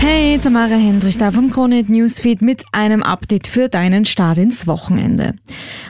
[0.00, 5.34] Hey, Tamara Hendrich da vom Kronehit Newsfeed mit einem Update für deinen Start ins Wochenende.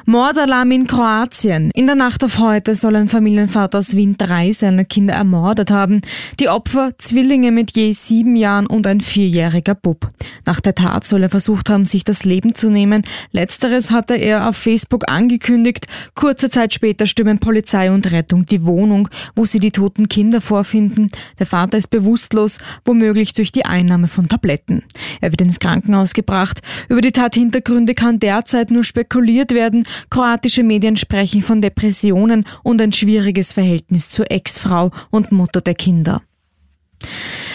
[0.07, 1.71] Mordalarm in Kroatien.
[1.75, 6.01] In der Nacht auf heute soll ein Familienvater aus Wien drei seiner Kinder ermordet haben.
[6.41, 10.09] Die Opfer Zwillinge mit je sieben Jahren und ein vierjähriger Bub.
[10.47, 13.03] Nach der Tat soll er versucht haben, sich das Leben zu nehmen.
[13.33, 15.87] Letzteres hatte er auf Facebook angekündigt.
[16.15, 21.11] Kurze Zeit später stürmen Polizei und Rettung die Wohnung, wo sie die toten Kinder vorfinden.
[21.39, 24.83] Der Vater ist bewusstlos, womöglich durch die Einnahme Einnahme von Tabletten.
[25.21, 26.63] Er wird ins Krankenhaus gebracht.
[26.89, 29.85] Über die Tathintergründe kann derzeit nur spekuliert werden.
[30.11, 36.23] Kroatische Medien sprechen von Depressionen und ein schwieriges Verhältnis zur Ex-Frau und Mutter der Kinder.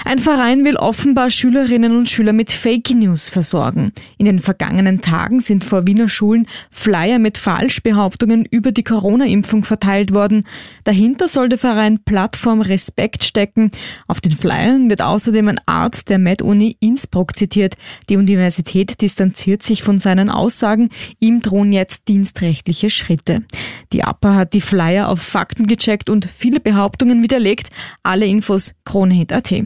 [0.06, 3.94] Ein Verein will offenbar Schülerinnen und Schüler mit Fake News versorgen.
[4.18, 10.14] In den vergangenen Tagen sind vor Wiener Schulen Flyer mit Falschbehauptungen über die Corona-Impfung verteilt
[10.14, 10.44] worden.
[10.84, 13.72] Dahinter soll der Verein Plattform Respekt stecken.
[14.06, 17.76] Auf den Flyern wird außerdem ein Arzt der Med-Uni Innsbruck zitiert.
[18.10, 20.90] Die Universität distanziert sich von seinen Aussagen.
[21.20, 23.44] Ihm drohen jetzt dienstrechtliche Schritte.
[23.94, 27.70] Die APA hat die Flyer auf Fakten gecheckt und viele Behauptungen widerlegt.
[28.04, 29.66] Alle Infos kronehit.at.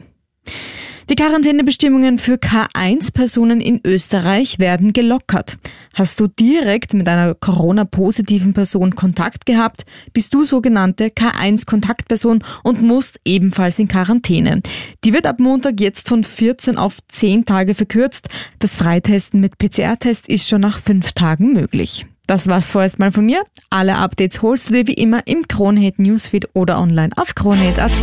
[1.10, 5.56] Die Quarantänebestimmungen für K1-Personen in Österreich werden gelockert.
[5.94, 13.20] Hast du direkt mit einer Corona-positiven Person Kontakt gehabt, bist du sogenannte K1-Kontaktperson und musst
[13.24, 14.60] ebenfalls in Quarantäne.
[15.02, 18.28] Die wird ab Montag jetzt von 14 auf 10 Tage verkürzt.
[18.58, 22.04] Das Freitesten mit PCR-Test ist schon nach 5 Tagen möglich.
[22.26, 23.44] Das war's vorerst mal von mir.
[23.70, 28.02] Alle Updates holst du dir wie immer im Kronehit Newsfeed oder online auf kronehit.at.